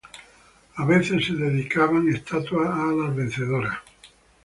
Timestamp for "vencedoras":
3.15-3.77